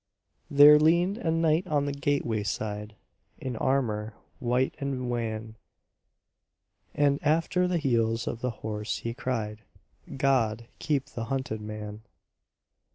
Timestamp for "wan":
5.11-5.57